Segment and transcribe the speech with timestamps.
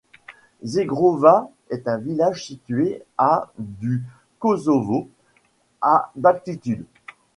[0.63, 4.01] Žegrova est un village situé à du
[4.39, 5.07] Kosovo,
[5.79, 6.85] à d'altitude.